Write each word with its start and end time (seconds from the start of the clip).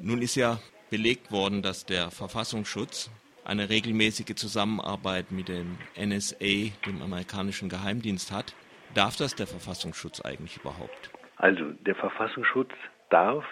Nun 0.00 0.22
ist 0.22 0.36
ja 0.36 0.58
belegt 0.90 1.32
worden, 1.32 1.60
dass 1.60 1.84
der 1.84 2.12
Verfassungsschutz 2.12 3.10
eine 3.44 3.68
regelmäßige 3.68 4.36
Zusammenarbeit 4.36 5.32
mit 5.32 5.48
dem 5.48 5.76
NSA, 5.96 6.70
dem 6.86 7.02
amerikanischen 7.02 7.68
Geheimdienst, 7.68 8.30
hat. 8.30 8.54
Darf 8.94 9.16
das 9.16 9.34
der 9.34 9.48
Verfassungsschutz 9.48 10.20
eigentlich 10.20 10.56
überhaupt? 10.58 11.10
Also 11.36 11.72
der 11.84 11.96
Verfassungsschutz 11.96 12.70
darf 13.10 13.44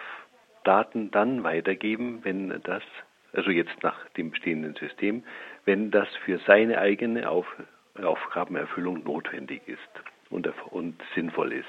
Daten 0.62 1.10
dann 1.10 1.42
weitergeben, 1.42 2.20
wenn 2.22 2.48
das, 2.62 2.82
also 3.32 3.50
jetzt 3.50 3.82
nach 3.82 4.08
dem 4.10 4.30
bestehenden 4.30 4.74
System, 4.76 5.24
wenn 5.64 5.90
das 5.90 6.08
für 6.24 6.38
seine 6.46 6.78
eigene 6.78 7.28
Auf, 7.28 7.46
Aufgabenerfüllung 8.00 9.02
notwendig 9.02 9.62
ist 9.66 9.80
und, 10.30 10.46
und 10.70 11.02
sinnvoll 11.14 11.52
ist. 11.52 11.66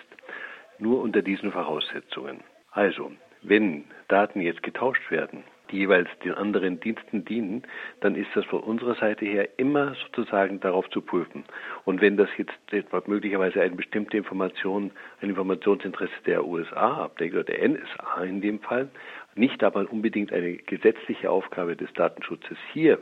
Nur 0.80 1.02
unter 1.02 1.24
diesen 1.24 1.52
Voraussetzungen. 1.52 2.42
Also, 2.72 3.12
wenn 3.42 3.86
Daten 4.08 4.42
jetzt 4.42 4.64
getauscht 4.64 5.12
werden, 5.12 5.44
die 5.72 5.80
jeweils 5.80 6.08
den 6.24 6.34
anderen 6.34 6.80
Diensten 6.80 7.26
dienen, 7.26 7.64
dann 8.00 8.16
ist 8.16 8.30
das 8.36 8.46
von 8.46 8.62
unserer 8.62 8.96
Seite 8.96 9.26
her 9.26 9.50
immer 9.58 9.96
sozusagen 9.96 10.60
darauf 10.60 10.90
zu 10.90 11.02
prüfen. 11.02 11.44
Und 11.86 12.02
wenn 12.02 12.18
das 12.18 12.30
jetzt 12.38 12.54
möglicherweise 13.08 13.62
eine 13.62 13.76
bestimmte 13.76 14.18
Information, 14.18 14.92
ein 15.22 15.30
Informationsinteresse 15.30 16.14
der 16.26 16.46
USA 16.46 17.04
abdeckt 17.04 17.34
oder 17.34 17.44
der 17.44 17.68
NSA 17.68 18.24
in 18.24 18.42
dem 18.42 18.60
Fall, 18.60 18.90
nicht 19.36 19.64
aber 19.64 19.92
unbedingt 19.92 20.32
eine 20.34 20.54
gesetzliche 20.54 21.30
Aufgabe 21.30 21.76
des 21.76 21.92
Datenschutzes 21.94 22.58
hier, 22.74 23.00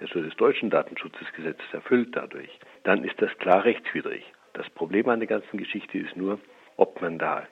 also 0.00 0.20
des 0.20 0.34
deutschen 0.36 0.70
Datenschutzgesetzes 0.70 1.72
erfüllt 1.72 2.10
dadurch, 2.12 2.50
dann 2.82 3.04
ist 3.04 3.20
das 3.22 3.30
klar 3.38 3.64
rechtswidrig. 3.64 4.24
Das 4.52 4.68
Problem 4.70 5.08
an 5.08 5.20
der 5.20 5.28
ganzen 5.28 5.56
Geschichte 5.56 5.98
ist 5.98 6.16
nur, 6.16 6.38
ob 6.76 7.00
man 7.00 7.18
da 7.18 7.46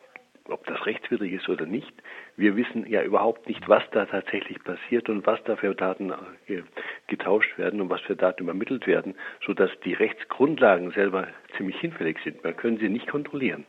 ob 0.52 0.66
das 0.66 0.84
rechtswidrig 0.86 1.32
ist 1.32 1.48
oder 1.48 1.66
nicht. 1.66 1.92
Wir 2.36 2.56
wissen 2.56 2.86
ja 2.88 3.02
überhaupt 3.02 3.48
nicht, 3.48 3.68
was 3.68 3.82
da 3.92 4.06
tatsächlich 4.06 4.62
passiert 4.62 5.08
und 5.08 5.26
was 5.26 5.42
da 5.44 5.56
für 5.56 5.74
Daten 5.74 6.12
äh, 6.46 6.62
getauscht 7.06 7.58
werden 7.58 7.80
und 7.80 7.90
was 7.90 8.00
für 8.02 8.16
Daten 8.16 8.42
übermittelt 8.42 8.86
werden, 8.86 9.14
sodass 9.46 9.70
die 9.84 9.94
Rechtsgrundlagen 9.94 10.90
selber 10.92 11.28
ziemlich 11.56 11.78
hinfällig 11.80 12.18
sind. 12.24 12.42
Man 12.44 12.56
können 12.56 12.78
sie 12.78 12.88
nicht 12.88 13.06
kontrollieren. 13.06 13.64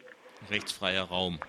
Rechtsfreier 0.50 1.04
Raum. 1.04 1.40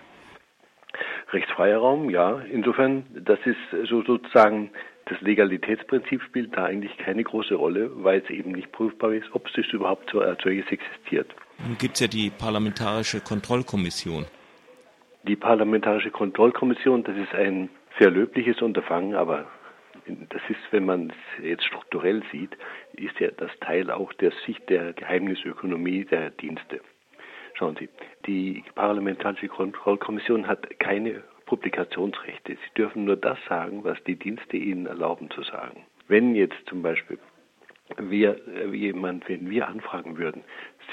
Rechtsfreier 1.31 1.77
Raum, 1.77 2.09
ja. 2.09 2.39
Insofern, 2.51 3.05
das 3.13 3.39
ist 3.45 3.89
so 3.89 4.03
sozusagen 4.03 4.69
das 5.05 5.19
Legalitätsprinzip 5.21 6.21
spielt 6.23 6.55
da 6.55 6.65
eigentlich 6.65 6.97
keine 6.97 7.23
große 7.23 7.55
Rolle, 7.55 7.91
weil 8.03 8.21
es 8.21 8.29
eben 8.29 8.51
nicht 8.51 8.71
prüfbar 8.71 9.13
ist, 9.13 9.27
ob 9.33 9.47
es 9.47 9.73
überhaupt 9.73 10.13
als 10.15 10.41
solches 10.41 10.65
existiert. 10.71 11.29
Nun 11.59 11.77
gibt 11.77 11.95
es 11.95 11.99
ja 12.01 12.07
die 12.07 12.29
Parlamentarische 12.29 13.19
Kontrollkommission. 13.19 14.25
Die 15.25 15.37
Parlamentarische 15.37 16.11
Kontrollkommission, 16.11 17.05
das 17.05 17.15
ist 17.15 17.33
ein 17.33 17.69
sehr 17.97 18.11
löbliches 18.11 18.61
Unterfangen, 18.61 19.15
aber 19.15 19.45
das 20.05 20.41
ist, 20.49 20.59
wenn 20.71 20.85
man 20.85 21.11
es 21.39 21.45
jetzt 21.45 21.63
strukturell 21.63 22.23
sieht, 22.31 22.57
ist 22.93 23.17
ja 23.21 23.29
das 23.31 23.51
Teil 23.61 23.89
auch 23.89 24.11
der 24.13 24.33
Sicht 24.45 24.69
der 24.69 24.91
Geheimnisökonomie 24.91 26.03
der 26.03 26.31
Dienste. 26.31 26.81
Schauen 27.53 27.77
Sie, 27.79 27.87
die 28.25 28.65
Parlamentarische 28.75 29.47
Kontrollkommission 29.47 30.45
hat 30.47 30.79
keine 30.79 31.23
Publikationsrechte. 31.45 32.53
Sie 32.55 32.73
dürfen 32.75 33.05
nur 33.05 33.15
das 33.15 33.37
sagen, 33.47 33.85
was 33.85 34.03
die 34.03 34.15
Dienste 34.15 34.57
ihnen 34.57 34.87
erlauben 34.87 35.29
zu 35.29 35.43
sagen. 35.43 35.85
Wenn 36.09 36.35
jetzt 36.35 36.57
zum 36.65 36.81
Beispiel 36.81 37.17
wir, 37.97 38.41
jemand, 38.73 39.29
wenn 39.29 39.49
wir 39.49 39.69
anfragen 39.69 40.17
würden, 40.17 40.43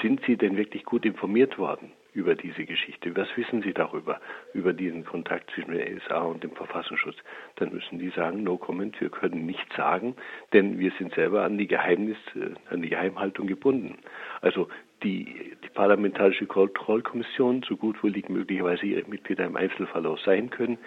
sind 0.01 0.21
Sie 0.25 0.37
denn 0.37 0.55
wirklich 0.55 0.85
gut 0.85 1.03
informiert 1.03 1.57
worden? 1.57 1.91
Über 2.13 2.35
diese 2.35 2.65
Geschichte. 2.65 3.15
Was 3.15 3.27
wissen 3.35 3.61
Sie 3.61 3.73
darüber, 3.73 4.19
über 4.53 4.73
diesen 4.73 5.05
Kontakt 5.05 5.49
zwischen 5.51 5.71
der 5.71 5.89
NSA 5.89 6.19
und 6.21 6.43
dem 6.43 6.51
Verfassungsschutz? 6.51 7.17
Dann 7.55 7.73
müssen 7.73 7.99
die 7.99 8.09
sagen, 8.09 8.43
no 8.43 8.57
comment, 8.57 8.99
wir 8.99 9.09
können 9.09 9.45
nichts 9.45 9.75
sagen, 9.75 10.15
denn 10.53 10.79
wir 10.79 10.91
sind 10.97 11.13
selber 11.13 11.43
an 11.43 11.57
die 11.57 11.67
Geheimnis, 11.67 12.17
äh, 12.35 12.53
an 12.73 12.81
die 12.81 12.89
Geheimhaltung 12.89 13.47
gebunden. 13.47 13.97
Also 14.41 14.67
die, 15.03 15.55
die 15.63 15.69
Parlamentarische 15.69 16.45
Kontrollkommission, 16.45 17.63
so 17.67 17.75
gut 17.75 18.03
wohl 18.03 18.11
liegt 18.11 18.29
möglicherweise 18.29 18.85
ihre 18.85 19.09
Mitglieder 19.09 19.45
im 19.45 19.55
Einzelfall 19.55 20.05
auch 20.05 20.19
sein 20.19 20.49
können, 20.49 20.77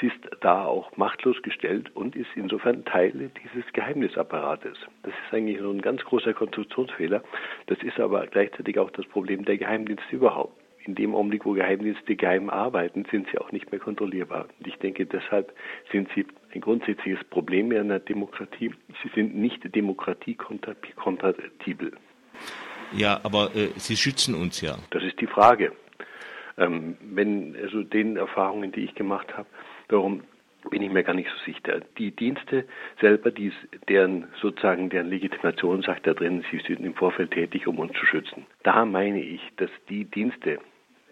sie 0.00 0.08
ist 0.08 0.18
da 0.40 0.64
auch 0.64 0.96
machtlos 0.96 1.40
gestellt 1.42 1.90
und 1.94 2.14
ist 2.16 2.28
insofern 2.34 2.84
Teile 2.84 3.30
dieses 3.42 3.72
Geheimnisapparates. 3.72 4.76
Das 5.02 5.12
ist 5.12 5.32
eigentlich 5.32 5.60
so 5.60 5.70
ein 5.70 5.80
ganz 5.80 6.04
großer 6.04 6.34
Konstruktionsfehler. 6.34 7.22
Das 7.66 7.78
ist 7.82 7.98
aber 7.98 8.26
gleichzeitig 8.26 8.78
auch 8.78 8.90
das 8.90 9.06
Problem 9.06 9.44
der 9.44 9.56
Geheimdienste 9.56 10.14
überhaupt 10.14 10.63
in 10.86 10.94
dem 10.94 11.14
Augenblick, 11.14 11.44
wo 11.44 11.52
Geheimdienste 11.52 12.16
geheim 12.16 12.50
arbeiten, 12.50 13.04
sind 13.10 13.28
sie 13.30 13.38
auch 13.38 13.52
nicht 13.52 13.70
mehr 13.70 13.80
kontrollierbar. 13.80 14.46
Und 14.58 14.66
ich 14.66 14.76
denke, 14.76 15.06
deshalb 15.06 15.52
sind 15.90 16.08
sie 16.14 16.26
ein 16.54 16.60
grundsätzliches 16.60 17.24
Problem 17.24 17.72
in 17.72 17.78
einer 17.78 18.00
Demokratie. 18.00 18.74
Sie 19.02 19.10
sind 19.14 19.34
nicht 19.34 19.74
demokratiekompatibel. 19.74 21.92
Ja, 22.92 23.20
aber 23.22 23.54
äh, 23.54 23.70
sie 23.76 23.96
schützen 23.96 24.34
uns 24.34 24.60
ja. 24.60 24.76
Das 24.90 25.02
ist 25.02 25.18
die 25.20 25.26
Frage. 25.26 25.72
Ähm, 26.56 26.96
wenn 27.00 27.56
also 27.60 27.82
den 27.82 28.16
Erfahrungen, 28.16 28.70
die 28.70 28.84
ich 28.84 28.94
gemacht 28.94 29.36
habe, 29.36 29.48
darum 29.88 30.22
bin 30.70 30.82
ich 30.82 30.90
mir 30.90 31.02
gar 31.02 31.14
nicht 31.14 31.30
so 31.30 31.52
sicher. 31.52 31.80
Die 31.98 32.10
Dienste 32.10 32.64
selber, 33.00 33.30
die, 33.30 33.52
deren 33.88 34.28
sozusagen 34.40 34.90
deren 34.90 35.08
Legitimation 35.08 35.82
sagt 35.82 36.06
da 36.06 36.14
drin, 36.14 36.44
sie 36.50 36.60
sind 36.66 36.84
im 36.84 36.94
Vorfeld 36.94 37.32
tätig, 37.32 37.66
um 37.66 37.78
uns 37.78 37.92
zu 37.98 38.06
schützen. 38.06 38.46
Da 38.62 38.84
meine 38.84 39.20
ich, 39.20 39.40
dass 39.56 39.70
die 39.88 40.04
Dienste, 40.04 40.58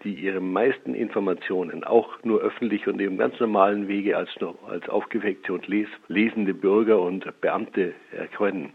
die 0.03 0.13
ihre 0.13 0.41
meisten 0.41 0.93
Informationen 0.93 1.83
auch 1.83 2.23
nur 2.23 2.41
öffentlich 2.41 2.87
und 2.87 2.99
im 2.99 3.17
ganz 3.17 3.39
normalen 3.39 3.87
Wege 3.87 4.17
als, 4.17 4.29
als 4.67 4.87
aufgeweckte 4.89 5.53
und 5.53 5.67
les, 5.67 5.87
lesende 6.07 6.53
Bürger 6.53 7.01
und 7.01 7.25
Beamte 7.41 7.93
erkennen. 8.11 8.73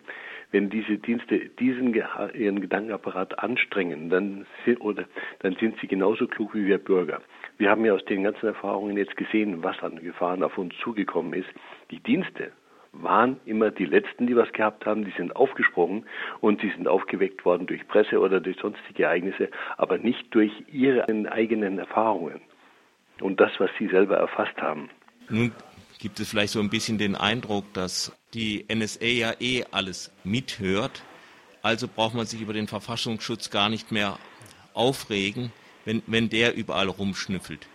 Wenn 0.51 0.71
diese 0.71 0.97
Dienste 0.97 1.41
diesen 1.61 1.95
ihren 2.33 2.61
Gedankenapparat 2.61 3.39
anstrengen, 3.39 4.09
dann, 4.09 4.47
oder, 4.81 5.05
dann 5.41 5.55
sind 5.57 5.79
sie 5.81 5.87
genauso 5.87 6.27
klug 6.27 6.55
wie 6.55 6.67
wir 6.67 6.79
Bürger. 6.79 7.21
Wir 7.59 7.71
haben 7.71 7.85
ja 7.85 7.93
aus 7.93 8.05
den 8.07 8.23
ganzen 8.23 8.47
Erfahrungen 8.47 8.97
jetzt 8.97 9.17
gesehen, 9.17 9.63
was 9.63 9.79
an 9.83 10.01
Gefahren 10.01 10.43
auf 10.43 10.57
uns 10.57 10.75
zugekommen 10.83 11.35
ist. 11.35 11.49
Die 11.91 12.01
Dienste 12.01 12.53
waren 12.93 13.41
immer 13.45 13.71
die 13.71 13.85
Letzten, 13.85 14.27
die 14.27 14.37
was 14.37 14.53
gehabt 14.53 14.87
haben. 14.87 15.05
Die 15.05 15.13
sind 15.17 15.37
aufgesprungen 15.37 16.05
und 16.41 16.61
sie 16.61 16.71
sind 16.71 16.89
aufgeweckt 16.89 17.45
worden 17.45 17.67
durch 17.67 17.87
Presse 17.89 18.19
oder 18.21 18.41
durch 18.41 18.59
sonstige 18.61 19.05
Ereignisse, 19.05 19.51
aber 19.77 19.99
nicht 19.99 20.35
durch 20.35 20.53
ihre 20.73 21.07
eigenen 21.31 21.79
Erfahrungen 21.79 22.41
und 23.21 23.41
das, 23.41 23.53
was 23.59 23.71
sie 23.79 23.89
selber 23.89 24.17
erfasst 24.17 24.57
haben. 24.59 24.91
Nun 25.29 25.53
gibt 25.99 26.21
es 26.21 26.31
vielleicht 26.31 26.53
so 26.53 26.61
ein 26.61 26.71
bisschen 26.71 26.99
den 26.99 27.17
Eindruck, 27.17 27.73
dass 27.75 28.13
die 28.35 28.65
NSA 28.73 29.07
ja 29.07 29.33
eh 29.41 29.65
alles 29.71 30.13
mithört. 30.25 31.03
Also 31.63 31.89
braucht 31.89 32.15
man 32.15 32.27
sich 32.27 32.41
über 32.41 32.53
den 32.53 32.69
Verfassungsschutz 32.69 33.51
gar 33.51 33.69
nicht 33.69 33.91
mehr 33.91 34.19
aufregen, 34.75 35.53
wenn, 35.85 36.03
wenn 36.07 36.29
der 36.29 36.55
überall 36.55 36.89
rumschnüffelt. 36.89 37.67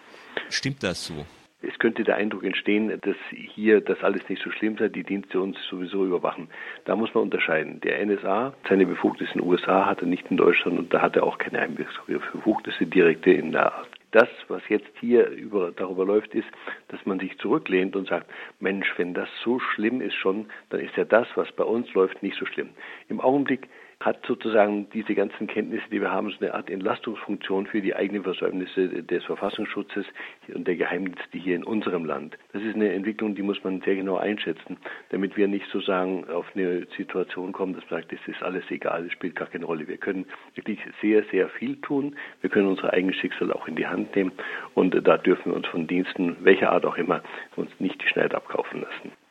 Stimmt 0.49 0.83
das 0.83 1.05
so? 1.05 1.25
Es 1.65 1.79
könnte 1.79 2.03
der 2.03 2.17
Eindruck 2.17 2.43
entstehen, 2.43 2.99
dass 3.01 3.15
hier 3.29 3.79
das 3.79 4.03
alles 4.03 4.27
nicht 4.27 4.43
so 4.43 4.51
schlimm 4.51 4.77
sei, 4.77 4.89
die 4.89 5.03
Dienste 5.03 5.39
uns 5.39 5.57
sowieso 5.69 6.05
überwachen. 6.05 6.49
Da 6.83 6.95
muss 6.95 7.13
man 7.13 7.23
unterscheiden. 7.23 7.79
Der 7.81 8.05
NSA, 8.05 8.53
seine 8.67 8.85
Befugnisse 8.85 9.33
in 9.33 9.39
den 9.39 9.49
USA 9.49 9.85
hat 9.85 10.01
er 10.01 10.07
nicht 10.07 10.29
in 10.29 10.37
Deutschland 10.37 10.77
und 10.77 10.93
da 10.93 11.01
hat 11.01 11.15
er 11.15 11.23
auch 11.23 11.37
keine 11.37 11.69
Befugnisse 12.07 12.85
direkte 12.85 13.31
in 13.31 13.53
der 13.53 13.73
Art. 13.73 13.89
Das, 14.11 14.29
was 14.47 14.61
jetzt 14.69 14.91
hier 14.99 15.27
über, 15.29 15.71
darüber 15.71 16.05
läuft, 16.05 16.35
ist, 16.35 16.47
dass 16.89 17.03
man 17.05 17.19
sich 17.19 17.35
zurücklehnt 17.39 17.95
und 17.95 18.07
sagt, 18.07 18.29
Mensch, 18.59 18.87
wenn 18.97 19.15
das 19.15 19.29
so 19.43 19.59
schlimm 19.59 20.01
ist 20.01 20.13
schon, 20.13 20.45
dann 20.69 20.81
ist 20.81 20.95
ja 20.95 21.05
das, 21.05 21.27
was 21.35 21.51
bei 21.53 21.63
uns 21.63 21.91
läuft, 21.93 22.21
nicht 22.21 22.37
so 22.37 22.45
schlimm. 22.45 22.69
Im 23.09 23.19
Augenblick 23.19 23.67
hat 24.03 24.25
sozusagen 24.25 24.89
diese 24.89 25.15
ganzen 25.15 25.47
Kenntnisse, 25.47 25.83
die 25.89 26.01
wir 26.01 26.11
haben, 26.11 26.29
so 26.29 26.37
eine 26.41 26.53
Art 26.53 26.69
Entlastungsfunktion 26.69 27.67
für 27.67 27.81
die 27.81 27.95
eigenen 27.95 28.23
Versäumnisse 28.23 29.03
des 29.03 29.23
Verfassungsschutzes 29.23 30.05
und 30.53 30.67
der 30.67 30.75
Geheimdienste 30.75 31.37
hier 31.37 31.55
in 31.55 31.63
unserem 31.63 32.03
Land. 32.03 32.37
Das 32.51 32.61
ist 32.61 32.75
eine 32.75 32.91
Entwicklung, 32.91 33.33
die 33.33 33.41
muss 33.41 33.63
man 33.63 33.81
sehr 33.81 33.95
genau 33.95 34.17
einschätzen, 34.17 34.77
damit 35.09 35.37
wir 35.37 35.47
nicht 35.47 35.65
sozusagen 35.67 36.29
auf 36.29 36.45
eine 36.53 36.85
Situation 36.97 37.53
kommen, 37.53 37.73
dass 37.73 37.89
man 37.89 38.01
sagt, 38.01 38.11
es 38.11 38.27
ist 38.27 38.43
alles 38.43 38.63
egal, 38.69 39.05
es 39.05 39.13
spielt 39.13 39.35
gar 39.37 39.47
keine 39.47 39.65
Rolle. 39.65 39.87
Wir 39.87 39.97
können 39.97 40.25
wirklich 40.55 40.79
sehr, 41.01 41.23
sehr 41.31 41.47
viel 41.49 41.77
tun. 41.77 42.15
Wir 42.41 42.49
können 42.49 42.67
unser 42.67 42.91
eigenes 42.91 43.15
Schicksal 43.15 43.53
auch 43.53 43.67
in 43.69 43.75
die 43.75 43.87
Hand 43.87 44.15
nehmen 44.15 44.33
und 44.73 44.95
da 45.07 45.17
dürfen 45.17 45.51
wir 45.51 45.55
uns 45.55 45.67
von 45.67 45.87
Diensten, 45.87 46.35
welcher 46.41 46.71
Art 46.71 46.85
auch 46.85 46.97
immer, 46.97 47.21
uns 47.55 47.71
nicht 47.79 48.01
die 48.03 48.07
Schneid 48.07 48.35
abkaufen 48.35 48.81
lassen. 48.81 49.22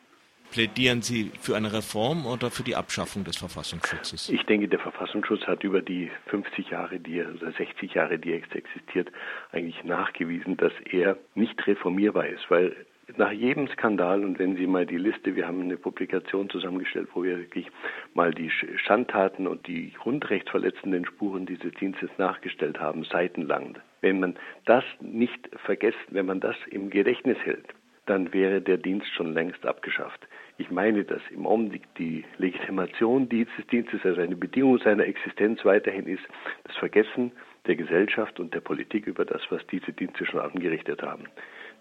Plädieren 0.52 1.00
Sie 1.00 1.32
für 1.40 1.56
eine 1.56 1.72
Reform 1.72 2.26
oder 2.26 2.50
für 2.50 2.62
die 2.62 2.76
Abschaffung 2.76 3.25
des 3.25 3.38
Verfassungsschutzes? 3.38 4.28
Ich 4.28 4.43
denke, 4.44 4.69
der 4.69 4.78
Verfassungsschutz 4.81 5.46
hat 5.46 5.64
über 5.64 5.81
die 5.81 6.10
50 6.26 6.69
Jahre, 6.69 7.00
die 7.00 7.20
er, 7.20 7.34
oder 7.34 7.52
60 7.52 7.94
Jahre, 7.94 8.19
die 8.19 8.32
er 8.32 8.37
existiert, 8.37 9.10
eigentlich 9.52 9.82
nachgewiesen, 9.82 10.58
dass 10.58 10.72
er 10.90 11.16
nicht 11.34 11.66
reformierbar 11.66 12.26
ist, 12.26 12.50
weil 12.50 12.76
nach 13.16 13.32
jedem 13.32 13.66
Skandal, 13.69 14.25
und 14.25 14.38
wenn 14.38 14.56
Sie 14.56 14.66
mal 14.66 14.84
die 14.84 14.99
Liste, 14.99 15.34
wir 15.37 15.46
haben 15.46 15.62
eine 15.62 15.78
Publikation 15.78 16.50
zusammengestellt, 16.50 17.08
wo 17.14 17.22
wir 17.22 17.38
wirklich 17.38 17.66
mal 18.12 18.32
die 18.32 18.50
Schandtaten 18.50 19.46
und 19.46 19.66
die 19.66 19.93
grundrechtsverletzenden 19.93 21.06
Spuren 21.06 21.46
dieses 21.46 21.72
Dienstes 21.75 22.10
nachgestellt 22.19 22.78
haben, 22.78 23.05
seitenlang. 23.05 23.78
Wenn 24.02 24.20
man 24.20 24.37
das 24.66 24.84
nicht 25.00 25.48
vergisst, 25.64 25.98
wenn 26.10 26.26
man 26.26 26.40
das 26.40 26.56
im 26.70 26.90
Gedächtnis 26.90 27.38
hält, 27.38 27.75
dann 28.12 28.34
wäre 28.34 28.60
der 28.60 28.76
Dienst 28.76 29.08
schon 29.14 29.32
längst 29.32 29.64
abgeschafft. 29.64 30.20
Ich 30.58 30.70
meine, 30.70 31.02
dass 31.02 31.22
im 31.30 31.46
Augenblick 31.46 31.82
die 31.94 32.26
Legitimation 32.36 33.26
dieses 33.26 33.66
Dienstes, 33.68 34.04
also 34.04 34.20
eine 34.20 34.36
Bedingung 34.36 34.76
seiner 34.80 35.06
Existenz 35.06 35.64
weiterhin 35.64 36.06
ist, 36.06 36.22
das 36.64 36.76
Vergessen 36.76 37.32
der 37.66 37.76
Gesellschaft 37.76 38.38
und 38.38 38.52
der 38.52 38.60
Politik 38.60 39.06
über 39.06 39.24
das, 39.24 39.40
was 39.48 39.66
diese 39.68 39.94
Dienste 39.94 40.26
schon 40.26 40.40
angerichtet 40.40 41.02
haben. 41.02 41.24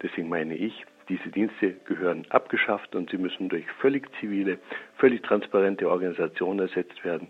Deswegen 0.00 0.30
meine 0.30 0.56
ich, 0.56 0.86
diese 1.10 1.28
Dienste 1.28 1.74
gehören 1.84 2.24
abgeschafft 2.30 2.94
und 2.94 3.10
sie 3.10 3.18
müssen 3.18 3.50
durch 3.50 3.66
völlig 3.82 4.08
zivile, 4.18 4.58
völlig 4.96 5.22
transparente 5.22 5.90
Organisationen 5.90 6.60
ersetzt 6.60 7.04
werden, 7.04 7.28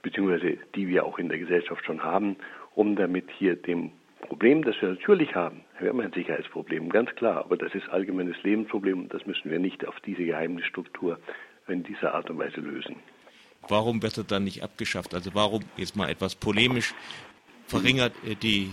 beziehungsweise 0.00 0.56
die 0.74 0.88
wir 0.88 1.04
auch 1.04 1.18
in 1.18 1.28
der 1.28 1.38
Gesellschaft 1.38 1.84
schon 1.84 2.02
haben, 2.02 2.36
um 2.74 2.96
damit 2.96 3.30
hier 3.30 3.56
dem 3.56 3.92
Problem, 4.20 4.62
das 4.62 4.74
wir 4.80 4.90
natürlich 4.90 5.34
haben, 5.34 5.62
wir 5.78 5.90
haben 5.90 6.00
ein 6.00 6.12
Sicherheitsproblem, 6.12 6.88
ganz 6.90 7.10
klar, 7.14 7.44
aber 7.44 7.56
das 7.56 7.74
ist 7.74 7.88
allgemeines 7.88 8.36
Lebensproblem 8.42 9.02
und 9.02 9.14
das 9.14 9.24
müssen 9.26 9.50
wir 9.50 9.58
nicht 9.58 9.86
auf 9.86 9.94
diese 10.00 10.24
Geheimnisstruktur 10.24 11.18
in 11.68 11.82
dieser 11.84 12.14
Art 12.14 12.28
und 12.30 12.38
Weise 12.38 12.60
lösen. 12.60 12.96
Warum 13.68 14.02
wird 14.02 14.16
er 14.16 14.24
dann 14.24 14.44
nicht 14.44 14.62
abgeschafft? 14.62 15.14
Also 15.14 15.34
warum, 15.34 15.62
jetzt 15.76 15.96
mal 15.96 16.08
etwas 16.08 16.34
polemisch, 16.34 16.94
verringert 17.66 18.12
die 18.42 18.70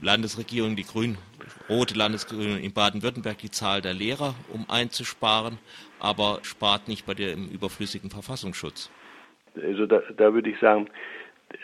Landesregierung, 0.00 0.76
die 0.76 0.84
grün-rote 0.84 1.94
Landesregierung 1.94 2.58
in 2.58 2.72
Baden-Württemberg 2.72 3.38
die 3.38 3.50
Zahl 3.50 3.82
der 3.82 3.94
Lehrer, 3.94 4.34
um 4.52 4.66
einzusparen, 4.68 5.58
aber 6.00 6.38
spart 6.42 6.88
nicht 6.88 7.06
bei 7.06 7.14
dem 7.14 7.48
überflüssigen 7.48 8.10
Verfassungsschutz? 8.10 8.90
Also 9.60 9.86
da, 9.86 10.00
da 10.16 10.32
würde 10.32 10.50
ich 10.50 10.58
sagen, 10.60 10.86
äh, 10.86 10.90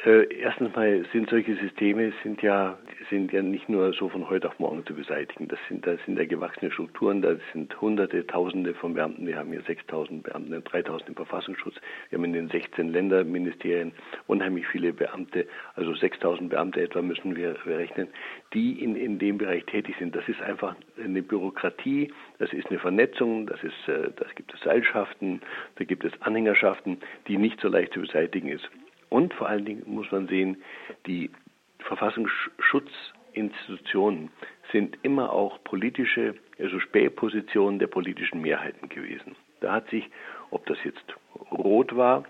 erstens 0.05 0.75
mal 0.75 1.05
sind 1.13 1.29
solche 1.29 1.57
Systeme 1.57 2.13
sind 2.23 2.43
ja 2.43 2.79
sind 3.11 3.33
ja 3.33 3.43
nicht 3.43 3.69
nur 3.69 3.93
so 3.93 4.09
von 4.09 4.31
heute 4.31 4.49
auf 4.49 4.59
morgen 4.59 4.85
zu 4.87 4.95
beseitigen. 4.95 5.47
Das 5.49 5.59
sind 5.69 5.87
das 5.87 5.99
sind 6.07 6.19
ja 6.19 6.25
gewachsene 6.25 6.71
Strukturen. 6.71 7.21
Da 7.21 7.37
sind 7.53 7.79
Hunderte, 7.81 8.27
Tausende 8.27 8.73
von 8.75 8.95
Beamten. 8.95 9.27
Wir 9.27 9.37
haben 9.37 9.51
hier 9.51 9.63
6.000 9.63 10.23
Beamte, 10.23 10.61
3.000 10.61 11.09
im 11.09 11.15
Verfassungsschutz. 11.15 11.75
Wir 12.09 12.19
haben 12.19 12.25
in 12.25 12.33
den 12.33 12.49
16 12.49 12.93
Länderministerien 12.93 13.93
unheimlich 14.27 14.67
viele 14.69 14.95
Beamte. 14.95 15.47
Also 15.75 15.93
6.000 15.93 16.49
Beamte 16.49 16.81
etwa 16.81 17.03
müssen 17.03 17.37
wir 17.37 17.55
rechnen, 17.67 18.09
die 18.55 18.83
in 18.83 18.97
in 18.97 19.19
dem 19.19 19.37
Bereich 19.37 19.65
tätig 19.67 19.97
sind. 19.99 20.17
Das 20.17 20.27
ist 20.29 20.41
einfach 20.41 20.77
eine 21.03 21.23
Bürokratie. 21.23 22.11
Das 22.39 22.53
ist 22.55 22.71
eine 22.71 22.79
Vernetzung. 22.79 23.47
Das 23.47 23.63
ist 23.63 23.89
äh, 23.89 24.11
das 24.17 24.35
gibt 24.35 24.55
es 24.55 24.61
Seilschaften. 24.61 25.43
Da 25.77 25.85
gibt 25.85 26.05
es 26.05 26.13
Anhängerschaften, 26.23 26.99
die 27.29 27.37
nicht 27.37 27.61
so 27.61 27.69
leicht 27.69 27.93
zu 27.93 28.01
beseitigen 28.01 28.49
ist. 28.49 28.71
Und 29.15 29.33
vor 29.35 29.49
allen 29.49 29.65
Dingen 29.65 29.85
muss 29.87 30.11
man 30.11 30.27
sehen, 30.27 30.61
die 31.07 31.31
Verfassungsschutzinstitutionen 31.79 34.33
sind 34.73 34.99
immer 35.03 35.33
auch 35.33 35.63
politische, 35.63 36.35
also 36.59 36.81
Spähpositionen 36.81 37.79
der 37.79 37.87
politischen 37.87 38.41
Mehrheiten 38.41 38.89
gewesen. 38.89 39.37
Da 39.61 39.75
hat 39.75 39.89
sich, 39.91 40.11
ob 40.51 40.67
das 40.67 40.79
jetzt 40.83 41.05
rot 41.53 41.97
war, 41.97 42.25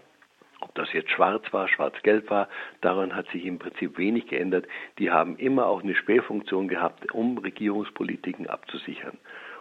ob 0.60 0.74
das 0.74 0.92
jetzt 0.92 1.10
schwarz 1.10 1.50
war, 1.52 1.68
schwarz-gelb 1.68 2.28
war, 2.28 2.50
daran 2.82 3.16
hat 3.16 3.30
sich 3.30 3.46
im 3.46 3.58
Prinzip 3.58 3.96
wenig 3.96 4.26
geändert. 4.26 4.66
Die 4.98 5.10
haben 5.10 5.38
immer 5.38 5.68
auch 5.68 5.82
eine 5.82 5.94
Spähfunktion 5.94 6.68
gehabt, 6.68 7.12
um 7.12 7.38
Regierungspolitiken 7.38 8.46
abzusichern. 8.46 9.16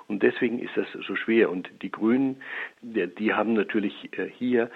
Und 0.09 0.23
deswegen 0.23 0.59
ist 0.59 0.75
das 0.75 0.87
so 1.07 1.15
schwer. 1.15 1.49
Und 1.49 1.69
die 1.81 1.91
Grünen, 1.91 2.41
die 2.81 3.33
haben 3.33 3.53
natürlich 3.53 4.09
äh, 4.17 4.27
hier 4.27 4.69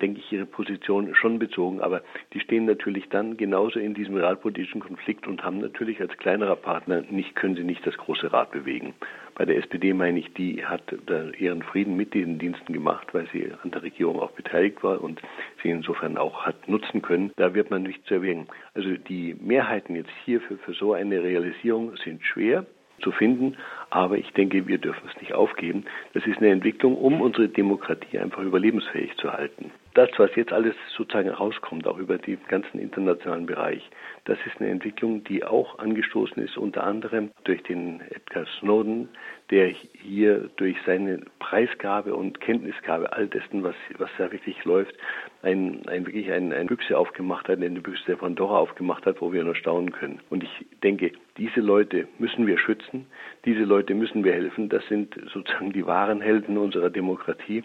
denke 0.00 0.20
ich, 0.20 0.32
ihre 0.32 0.46
Position 0.46 1.14
schon 1.14 1.38
bezogen. 1.38 1.80
Aber 1.80 2.02
die 2.32 2.40
stehen 2.40 2.64
natürlich 2.64 3.08
dann 3.08 3.36
genauso 3.36 3.78
in 3.78 3.94
diesem 3.94 4.16
realpolitischen 4.16 4.80
Konflikt 4.80 5.26
und 5.26 5.42
haben 5.44 5.58
natürlich 5.60 6.00
als 6.00 6.16
kleinerer 6.18 6.56
Partner 6.56 7.02
nicht, 7.10 7.34
können 7.34 7.56
sie 7.56 7.64
nicht 7.64 7.86
das 7.86 7.96
große 7.96 8.32
Rad 8.32 8.50
bewegen. 8.52 8.94
Bei 9.34 9.44
der 9.44 9.56
SPD 9.56 9.92
meine 9.92 10.20
ich, 10.20 10.32
die 10.34 10.64
hat 10.64 10.94
ihren 11.38 11.62
Frieden 11.62 11.96
mit 11.96 12.14
diesen 12.14 12.38
Diensten 12.38 12.72
gemacht, 12.72 13.12
weil 13.12 13.26
sie 13.32 13.50
an 13.62 13.72
der 13.72 13.82
Regierung 13.82 14.20
auch 14.20 14.30
beteiligt 14.30 14.82
war 14.84 15.02
und 15.02 15.20
sie 15.62 15.70
insofern 15.70 16.16
auch 16.16 16.46
hat 16.46 16.68
nutzen 16.68 17.02
können. 17.02 17.32
Da 17.36 17.52
wird 17.54 17.70
man 17.70 17.82
nicht 17.82 18.06
zu 18.06 18.14
erwägen. 18.14 18.46
Also 18.74 18.90
die 18.96 19.34
Mehrheiten 19.40 19.96
jetzt 19.96 20.12
hier 20.24 20.40
für 20.40 20.72
so 20.74 20.92
eine 20.92 21.22
Realisierung 21.22 21.96
sind 21.96 22.22
schwer 22.24 22.64
zu 23.04 23.12
finden. 23.12 23.56
Aber 23.90 24.18
ich 24.18 24.32
denke, 24.32 24.66
wir 24.66 24.78
dürfen 24.78 25.08
es 25.08 25.20
nicht 25.20 25.34
aufgeben. 25.34 25.84
Das 26.14 26.26
ist 26.26 26.38
eine 26.38 26.50
Entwicklung, 26.50 26.96
um 26.96 27.20
unsere 27.20 27.48
Demokratie 27.48 28.18
einfach 28.18 28.42
überlebensfähig 28.42 29.16
zu 29.18 29.32
halten. 29.32 29.70
Das, 29.94 30.10
was 30.16 30.34
jetzt 30.34 30.52
alles 30.52 30.74
sozusagen 30.96 31.28
rauskommt, 31.28 31.86
auch 31.86 31.98
über 31.98 32.18
den 32.18 32.38
ganzen 32.48 32.80
internationalen 32.80 33.46
Bereich, 33.46 33.88
das 34.24 34.38
ist 34.44 34.60
eine 34.60 34.70
Entwicklung, 34.70 35.22
die 35.22 35.44
auch 35.44 35.78
angestoßen 35.78 36.42
ist, 36.42 36.56
unter 36.56 36.82
anderem 36.82 37.30
durch 37.44 37.62
den 37.62 38.00
Edgar 38.10 38.46
Snowden, 38.58 39.08
der 39.50 39.68
hier 40.04 40.50
durch 40.56 40.76
seine 40.86 41.20
Preisgabe 41.38 42.14
und 42.14 42.40
Kenntnisgabe 42.40 43.12
all 43.12 43.26
dessen, 43.26 43.62
was, 43.62 43.74
was 43.98 44.10
da 44.18 44.30
wirklich 44.30 44.64
läuft, 44.64 44.94
ein, 45.42 45.82
ein 45.88 46.06
wirklich 46.06 46.30
ein, 46.30 46.52
ein 46.52 46.66
Büchse 46.66 46.96
aufgemacht 46.96 47.48
hat, 47.48 47.62
eine 47.62 47.80
Büchse 47.80 48.04
der 48.06 48.16
Pandora 48.16 48.58
aufgemacht 48.58 49.06
hat, 49.06 49.20
wo 49.20 49.32
wir 49.32 49.44
nur 49.44 49.54
staunen 49.54 49.92
können. 49.92 50.20
Und 50.30 50.42
ich 50.42 50.66
denke, 50.82 51.12
diese 51.36 51.60
Leute 51.60 52.06
müssen 52.18 52.46
wir 52.46 52.58
schützen, 52.58 53.06
diese 53.44 53.64
Leute 53.64 53.94
müssen 53.94 54.24
wir 54.24 54.32
helfen. 54.32 54.68
Das 54.68 54.86
sind 54.88 55.14
sozusagen 55.32 55.72
die 55.72 55.86
wahren 55.86 56.20
Helden 56.20 56.58
unserer 56.58 56.90
Demokratie. 56.90 57.64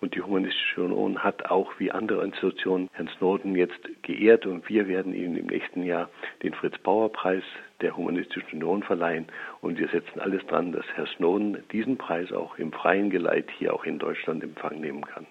Und 0.00 0.14
die 0.14 0.22
Humanistische 0.22 0.82
Union 0.82 1.22
hat 1.22 1.50
auch 1.50 1.78
wie 1.78 1.90
andere 1.90 2.24
Institutionen 2.24 2.88
Herrn 2.92 3.10
Snowden 3.18 3.54
jetzt 3.54 3.80
geehrt 4.02 4.46
und 4.46 4.66
wir 4.68 4.88
werden 4.88 5.14
ihm 5.14 5.36
im 5.36 5.46
nächsten 5.46 5.82
Jahr 5.82 6.08
den 6.42 6.54
Fritz-Bauer-Preis 6.54 7.42
der 7.82 7.96
Humanistischen 7.96 8.62
Union 8.62 8.82
verleihen. 8.82 9.26
Und 9.60 9.78
wir 9.78 9.88
setzen 9.88 10.20
alles 10.20 10.44
dran, 10.46 10.72
dass 10.72 10.86
Herr 10.94 11.06
Snowden 11.06 11.58
diesen 11.80 11.96
Preis 11.96 12.30
auch 12.30 12.58
im 12.58 12.72
freien 12.72 13.08
Geleit 13.08 13.46
hier 13.56 13.72
auch 13.72 13.84
in 13.84 13.98
Deutschland 13.98 14.44
Empfang 14.44 14.80
nehmen 14.80 15.00
kann. 15.06 15.26